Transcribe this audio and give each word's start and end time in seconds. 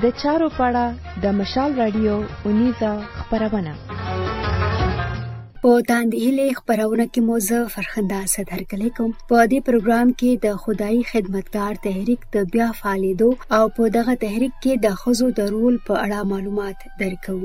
د 0.03 0.05
چارو 0.21 0.49
پاړه 0.59 0.87
د 1.25 1.35
مشال 1.41 1.71
رادیو 1.83 2.15
اونیزا 2.49 2.93
خبرونه 3.19 3.73
په 3.89 5.73
تاندې 5.91 6.31
له 6.39 6.47
خبرونه 6.59 7.05
کې 7.13 7.21
موزه 7.29 7.61
فرخنده 7.75 8.21
صدر 8.37 8.63
کلی 8.71 8.91
کوم 8.97 9.13
په 9.29 9.45
دې 9.51 9.61
پروګرام 9.69 10.15
کې 10.21 10.31
د 10.45 10.61
خدای 10.67 11.01
خدمتگار 11.13 11.75
تحریک 11.89 12.21
د 12.35 12.47
بیا 12.55 12.69
فعالیدو 12.81 13.31
او 13.57 13.65
په 13.77 13.83
دغه 13.99 14.15
تحریک 14.27 14.55
کې 14.63 14.73
د 14.87 15.01
خزو 15.03 15.29
د 15.41 15.53
رول 15.57 15.79
په 15.89 16.01
اړه 16.05 16.31
معلومات 16.35 16.79
درکو 17.03 17.39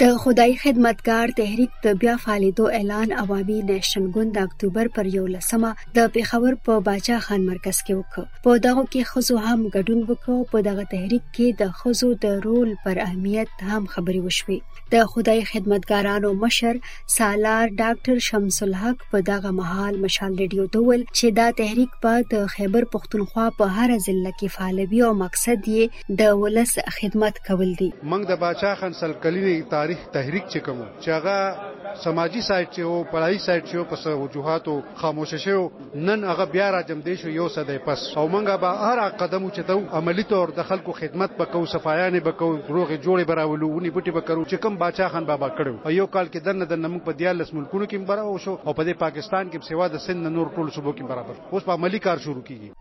د 0.00 0.16
خدای 0.22 0.54
خدمتګار 0.60 1.28
تحریک 1.38 1.70
د 1.84 1.98
بیا 2.04 2.12
فعالیتو 2.22 2.64
اعلان 2.78 3.12
عوامي 3.22 3.56
نېشن 3.66 4.06
ګوند 4.14 4.32
د 4.38 4.46
اکتوبر 4.48 4.88
پر 4.96 5.10
11مه 5.10 5.92
د 5.98 6.08
پیښور 6.16 6.56
په 6.68 6.78
باچا 6.88 7.18
خان 7.26 7.44
مرکز 7.50 7.78
کې 7.82 7.98
وکړ 7.98 8.24
په 8.46 8.56
دغه 8.64 8.82
کې 8.86 9.10
خزو 9.10 9.36
هم 9.44 9.60
ګډون 9.76 10.00
وکړ 10.08 10.40
په 10.54 10.62
دغه 10.68 10.84
تحریک 10.94 11.28
کې 11.36 11.58
د 11.60 11.76
خزو 11.82 12.08
د 12.24 12.34
رول 12.46 12.72
پر 12.86 13.00
اهمیت 13.04 13.62
هم 13.68 13.86
خبري 13.92 14.24
وشوې 14.24 14.82
د 14.96 15.06
خدای 15.12 15.44
خدمتګارانو 15.52 16.34
مشر 16.46 16.82
سالار 17.18 17.72
ډاکټر 17.82 18.26
شمس 18.30 18.60
الحق 18.68 19.06
په 19.14 19.22
دغه 19.30 19.54
محل 19.60 20.02
مشال 20.08 20.36
ریډیو 20.42 20.66
دول 20.78 21.00
چې 21.06 21.38
دا 21.38 21.46
تحریک 21.62 21.94
په 22.08 22.24
د 22.34 22.52
خیبر 22.56 22.88
پښتونخوا 22.96 23.46
په 23.62 23.70
هر 23.78 23.88
ځله 23.94 24.34
کې 24.42 24.58
فعالوي 24.58 25.06
او 25.12 25.14
مقصد 25.22 25.70
یې 25.72 26.18
د 26.24 26.36
ولس 26.44 26.76
خدمت 26.98 27.40
کول 27.48 27.66
دي 27.84 27.90
موږ 28.02 28.34
د 28.34 28.42
باچا 28.44 28.74
خان 28.84 29.00
سلکلي 29.04 29.56
تاریخ 29.84 30.04
تحریک 30.16 30.44
چې 30.52 30.58
کوم 30.66 30.78
چې 31.02 31.08
هغه 31.14 32.02
سماجی 32.02 32.40
سایت 32.48 32.68
چې 32.74 32.82
او 32.90 33.04
پړای 33.12 33.36
سایت 33.46 33.64
چې 33.70 33.76
په 33.92 34.14
وجوهاتو 34.22 34.74
خاموش 35.00 35.34
شو 35.44 35.60
نن 36.08 36.24
هغه 36.30 36.44
بیا 36.54 36.68
را 36.74 36.80
جمع 36.90 37.02
دي 37.08 37.14
شو 37.22 37.28
یو 37.40 37.48
صدې 37.56 37.78
پس 37.88 38.00
او 38.20 38.24
مونږه 38.34 38.56
به 38.62 38.70
هر 38.86 39.00
قدم 39.24 39.42
چې 39.54 39.62
ته 39.70 39.74
عملی 40.00 40.24
تور 40.30 40.54
د 40.60 40.68
خلکو 40.70 40.92
خدمت 41.02 41.30
وکاو 41.42 41.62
صفایانه 41.74 42.20
وکاو 42.28 42.52
روغ 42.76 42.88
جوړې 43.04 43.24
براولو 43.32 43.68
ونی 43.76 43.90
پټي 43.96 44.10
وکړو 44.16 44.42
چې 44.50 44.56
کوم 44.66 44.78
باچا 44.84 45.08
خان 45.16 45.24
بابا 45.32 45.48
کړو 45.60 45.92
یو 46.00 46.06
کال 46.16 46.26
کې 46.32 46.40
دنه 46.48 46.64
دنه 46.72 46.88
موږ 46.94 47.02
په 47.10 47.20
دیالس 47.20 47.54
ملکونو 47.58 47.86
کې 47.90 47.98
برابر 48.12 48.38
شو 48.48 48.56
او 48.66 48.74
په 48.80 48.92
پاکستان 49.04 49.50
کې 49.52 49.68
سیوا 49.72 49.88
د 49.94 50.04
سند 50.06 50.32
نور 50.38 50.46
ټول 50.58 50.74
صوبو 50.78 50.92
کې 50.92 51.04
برابر 51.14 51.56
اوس 51.56 51.68
په 51.70 51.78
عملی 51.80 51.98
کار 52.10 52.18
شروع 52.26 52.44
کیږي 52.50 52.74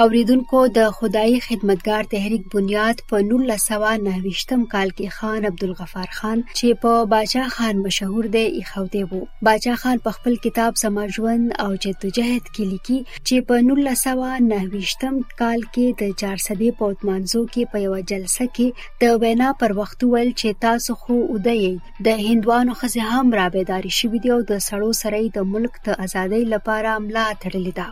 اورېدونکو 0.00 0.60
د 0.78 0.90
خدای 0.98 1.40
خدمتګار 1.48 2.02
تحریک 2.14 2.44
بنیاد 2.54 2.96
په 3.08 3.16
نولس 3.30 3.62
سوه 3.70 3.88
نهه 4.06 4.20
ویشتم 4.26 4.60
کال 4.74 4.88
کې 4.98 5.06
خان 5.16 5.42
عبدالغفار 5.50 6.08
خان 6.18 6.38
چې 6.58 6.68
په 6.84 6.92
باچا 7.12 7.44
خان 7.56 7.76
مشهور 7.86 8.24
دی 8.36 8.44
ایښودی 8.58 9.02
وو 9.10 9.20
باچا 9.48 9.74
خان 9.82 9.98
په 10.06 10.10
خپل 10.16 10.34
کتاب 10.46 10.72
سما 10.82 11.04
ژوند 11.16 11.44
او 11.64 11.66
جدوجہد 11.84 12.44
کې 12.54 12.64
لیکي 12.72 12.96
چې 13.26 13.36
په 13.50 13.54
نولس 13.68 13.98
سوه 14.06 14.30
نهه 14.50 14.66
ویشتم 14.74 15.14
کال 15.40 15.60
کې 15.74 15.86
د 16.02 16.14
جارسدې 16.22 16.70
په 16.78 16.84
اتمانزو 16.92 17.42
کې 17.52 17.62
په 17.72 17.76
یو 17.86 17.94
جلسه 18.12 18.44
کې 18.56 18.68
د 19.02 19.20
وینا 19.24 19.50
پر 19.64 19.70
وخت 19.80 20.00
ویل 20.12 20.30
چې 20.40 20.50
تاسو 20.66 20.92
خو 21.02 21.16
ودی 21.34 21.64
د 22.08 22.24
هندوانو 22.30 22.72
خزه 22.84 23.04
هم 23.16 23.26
رابیداری 23.40 23.92
شوې 23.98 24.18
دی 24.22 24.30
او 24.36 24.40
د 24.52 24.64
سړو 24.68 24.90
سړی 25.02 25.24
د 25.36 25.52
ملک 25.56 25.74
د 25.90 26.02
ازادۍ 26.06 26.42
لپاره 26.54 26.88
عمله 27.00 27.26
تړلې 27.44 27.74
ده 27.80 27.88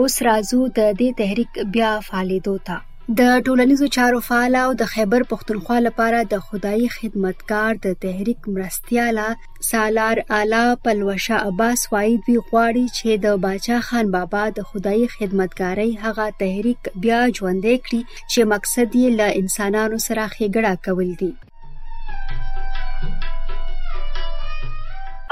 اوس 0.00 0.14
راځو 0.28 0.58
د 0.76 0.80
دې 1.00 1.10
تحریک 1.20 1.50
بیا 1.74 1.90
فعالېدو 2.06 2.54
ته 2.66 2.74
د 3.18 3.20
ټولنیزو 3.48 3.86
چارو 3.96 4.18
فعال 4.28 4.54
او 4.64 4.70
د 4.80 4.82
خیبر 4.94 5.20
پښتونخوا 5.30 5.78
لپاره 5.88 6.18
د 6.32 6.34
خدای 6.48 6.82
خدمتکار 6.98 7.72
د 7.86 7.88
تحریک 8.04 8.40
مرستياله 8.56 9.28
سالار 9.70 10.16
اعلی 10.38 10.66
پلوشه 10.88 11.36
عباس 11.48 11.80
وایي 11.94 12.14
دوی 12.26 12.36
غواړي 12.48 12.86
چې 12.98 13.10
د 13.24 13.26
باچا 13.44 13.78
خان 13.88 14.06
بابا 14.16 14.44
د 14.58 14.68
خدای 14.72 15.02
خدمتګاری 15.14 15.90
هغه 16.04 16.26
تحریک 16.42 16.80
بیا 17.06 17.20
ژوندې 17.36 17.74
کړي 17.84 18.00
چې 18.32 18.40
مقصد 18.52 18.88
یې 19.00 19.08
له 19.22 19.26
انسانانو 19.40 19.98
سره 20.08 20.28
خېګړه 20.36 20.72
کول 20.90 21.10
دي 21.22 21.32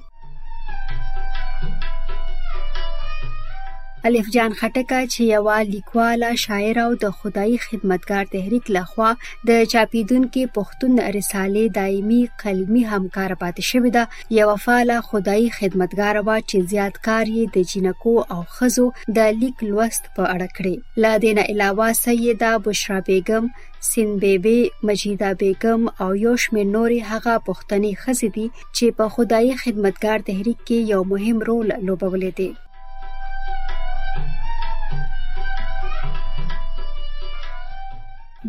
الف 4.09 4.27
جان 4.37 4.53
خټکه 4.59 4.97
چې 5.13 5.23
یوه 5.35 5.59
لیکواله 5.75 6.31
شاعر 6.45 6.77
او 6.85 6.91
د 7.03 7.13
خدای 7.19 7.53
خدمتګار 7.67 8.25
تحریک 8.35 8.65
لخوا 8.77 9.11
د 9.51 9.61
چاپیدونکو 9.73 10.41
پښتون 10.57 10.93
رسالې 11.19 11.65
دایمي 11.79 12.19
قلمي 12.43 12.83
همکار 12.93 13.31
پاتې 13.43 13.63
شوې 13.71 13.91
ده 13.97 14.05
یو 14.39 14.51
فعاله 14.65 14.97
خدای 15.09 15.45
خدمتګار 15.59 16.15
وا 16.27 16.35
چې 16.49 16.59
زیات 16.73 16.95
کار 17.07 17.25
یې 17.37 17.45
د 17.55 17.57
جنکو 17.71 18.13
او 18.37 18.41
خزو 18.57 18.85
د 19.19 19.39
لیک 19.45 19.57
لوست 19.69 20.03
په 20.19 20.23
اړه 20.35 20.49
کړی 20.59 20.77
لا 21.05 21.13
دینه 21.25 21.43
علاوه 21.53 21.87
سیدا 22.03 22.51
بشرا 22.67 22.99
بیگم 23.09 23.45
سین 23.91 24.11
بیبي 24.27 24.53
مجیدا 24.91 25.31
بیگم 25.45 25.81
او 26.03 26.11
یوش 26.25 26.43
مې 26.53 26.65
نوري 26.75 27.01
هغه 27.15 27.35
پښتني 27.49 27.93
خزې 28.03 28.29
دي 28.37 28.45
چې 28.77 28.87
په 29.01 29.05
خدای 29.17 29.47
خدمتګار 29.63 30.19
تحریک 30.31 30.59
کې 30.67 30.79
یو 30.95 31.01
مهم 31.15 31.39
رول 31.51 31.69
لوبولې 31.89 32.33
دي 32.43 32.51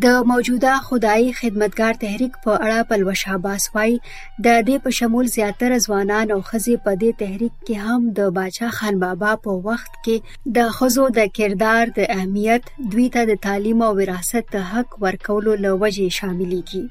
د 0.04 0.08
موجوده 0.30 0.72
خدایي 0.86 1.28
خدمتګار 1.42 1.94
تحریک 2.00 2.34
په 2.46 2.52
اړه 2.64 2.84
پلوش 2.90 3.22
عباس 3.36 3.68
وایي 3.76 3.94
د 4.00 4.48
دې 4.68 4.78
په 4.88 4.92
شمول 4.98 5.30
زیاتره 5.36 5.78
ځوانان 5.86 6.32
او 6.36 6.40
خزي 6.50 6.76
په 6.88 6.94
دې 7.02 7.12
تحریک 7.22 7.54
کې 7.68 7.76
هم 7.86 8.10
د 8.18 8.30
باچا 8.38 8.70
خان 8.78 9.00
بابا 9.06 9.32
په 9.46 9.56
وخت 9.70 9.94
کې 10.08 10.52
د 10.58 10.68
خزو 10.80 11.06
د 11.20 11.30
کردار 11.40 11.96
د 12.00 12.12
اهمیت 12.18 12.70
دوی 12.96 13.08
ته 13.16 13.24
د 13.32 13.42
تعلیم 13.48 13.86
او 13.90 13.94
وراثت 14.02 14.60
حق 14.74 15.02
ورکولو 15.06 15.56
لوجه 15.68 16.10
شاملېږي 16.20 16.84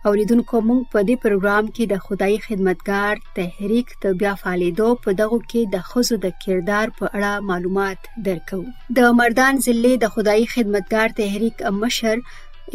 اوریدونکو 0.09 0.57
موږ 0.69 0.81
په 0.93 1.01
دې 1.09 1.17
پروګرام 1.25 1.65
کې 1.75 1.85
د 1.93 1.95
خدای 2.07 2.35
خدمتګار 2.47 3.15
تحریک 3.39 3.89
ته 4.03 4.09
بیا 4.21 4.33
فعالیدو 4.43 4.89
په 5.05 5.11
دغه 5.21 5.39
کې 5.51 5.63
د 5.75 5.85
خزو 5.89 6.17
د 6.25 6.35
کردار 6.45 6.87
په 6.99 7.05
اړه 7.17 7.33
معلومات 7.51 8.01
درکو 8.27 8.59
د 8.99 9.17
مردان 9.21 9.55
ضلع 9.67 9.95
د 10.01 10.07
خدای 10.15 10.43
خدمتګار 10.55 11.09
تحریک 11.21 11.57
مشر 11.83 12.17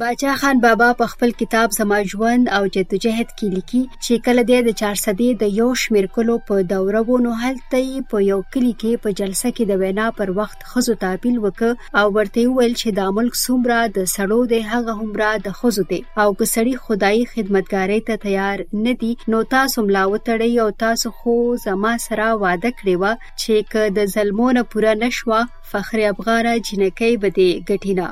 باچا 0.01 0.31
خان 0.39 0.57
بابا 0.63 0.87
په 0.97 1.05
خپل 1.11 1.31
کتاب 1.37 1.71
زما 1.77 1.97
ژوند 2.11 2.43
او 2.57 2.63
جدوجہد 2.75 3.29
کې 3.37 3.45
لیکي 3.57 3.79
چې 3.85 4.25
کله 4.25 4.41
د 4.49 4.75
400 4.81 5.37
د 5.43 5.53
یو 5.59 5.69
شمیر 5.83 6.07
کلو 6.17 6.35
په 6.49 6.65
دوره 6.73 6.99
وونو 7.07 7.31
هلته 7.43 8.03
په 8.11 8.21
یو 8.25 8.37
کلی 8.55 8.73
کې 8.81 9.01
په 9.05 9.13
جلسه 9.21 9.51
کې 9.51 9.63
د 9.71 9.79
وینا 9.83 10.05
پر 10.19 10.31
وخت 10.39 10.67
خزو 10.73 10.95
تعبیل 11.05 11.39
وک 11.45 11.63
او 11.69 12.03
ورته 12.17 12.43
ویل 12.57 12.73
چې 12.73 12.93
د 12.99 13.15
ملک 13.19 13.39
سومره 13.45 13.79
د 13.95 14.05
سړو 14.11 14.37
د 14.53 14.61
هغه 14.75 14.95
همرا 15.01 15.31
د 15.49 15.57
خزو 15.61 15.85
دی 15.95 15.99
او 16.23 16.29
که 16.41 16.49
سړی 16.53 16.83
خدای 16.85 17.25
خدمتګاری 17.33 17.99
ته 18.11 18.21
تیار 18.27 18.63
نه 18.85 18.95
دی 19.05 19.11
نو 19.35 19.41
تاسو 19.55 19.85
ملاوتړی 19.89 20.53
او 20.67 20.77
تاسو 20.85 21.13
خو 21.23 21.37
زما 21.65 21.95
سره 22.07 22.29
وعده 22.45 22.71
کړی 22.79 22.95
و 23.01 23.33
چې 23.33 23.73
که 23.73 23.89
د 23.97 24.13
ظلمونه 24.17 24.65
پوره 24.75 24.95
نشوه 25.05 25.41
فخر 25.75 26.07
افغان 26.13 26.53
جنکی 26.71 27.13
بده 27.27 27.49
غټینا 27.73 28.09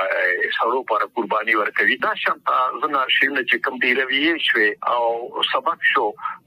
سړو 0.58 0.84
پر 0.92 1.06
قرباني 1.20 1.56
ورکوي 1.62 1.98
دا 2.04 2.12
شانتا 2.26 2.58
زنا 2.84 3.02
شینه 3.16 3.46
چې 3.48 3.64
کوم 3.68 3.82
دی 3.86 3.94
روي 4.02 4.22
شوي 4.50 4.68
او 4.98 5.08
سبق 5.54 5.88
شو 5.94 6.06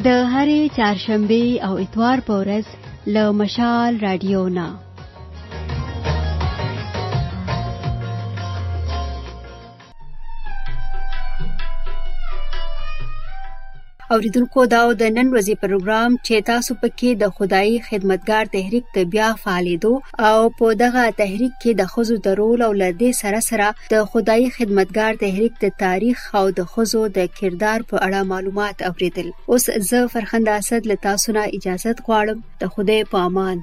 د 0.05 0.07
هرې 0.33 0.61
چهارشنبه 0.77 1.43
او 1.67 1.73
اتوار 1.83 2.17
په 2.31 2.41
ورځ 2.41 2.65
له 3.17 3.23
مشال 3.43 3.93
رادیو 4.07 4.41
نه 4.57 4.67
اوریدونکو 14.13 14.62
دا 14.74 14.79
او 14.85 14.91
د 15.01 15.03
نن 15.17 15.27
ورځې 15.33 15.55
پروګرام 15.63 16.12
چې 16.25 16.35
تاسو 16.51 16.71
پکې 16.81 17.09
د 17.21 17.31
خدای 17.38 17.69
خدمتګار 17.88 18.45
تحریک 18.55 18.85
ته 18.97 19.01
بیا 19.13 19.29
فعالیدو 19.45 19.93
او 20.29 20.38
په 20.59 20.67
دغه 20.83 21.03
تحریک 21.21 21.53
کې 21.62 21.71
د 21.79 21.83
خزو 21.93 22.15
د 22.27 22.38
رول 22.39 22.59
او 22.67 22.69
لدې 22.83 23.12
سره 23.21 23.39
سره 23.50 23.67
د 23.97 24.07
خدای 24.15 24.43
خدمتګار 24.57 25.12
تحریک 25.25 25.53
ته 25.63 25.69
تاریخ 25.85 26.17
او 26.41 26.45
د 26.59 26.71
خزو 26.74 27.03
د 27.19 27.33
کردار 27.39 27.79
په 27.93 27.97
اړه 28.05 28.19
معلومات 28.33 28.77
اوریدل 28.91 29.27
اوس 29.55 29.65
زه 29.89 30.00
فرخنده 30.13 30.51
اسد 30.59 30.81
له 30.93 31.03
تاسو 31.07 31.27
نه 31.39 31.43
اجازه 31.59 31.91
غواړم 32.07 32.38
د 32.63 32.75
خدای 32.75 33.01
په 33.15 33.29
امان 33.29 33.57